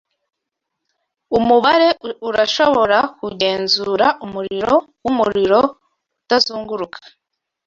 [1.37, 1.87] Umubare
[2.27, 5.59] urashobora kugenzura umuriro wumuriro
[6.21, 6.97] utazunguruka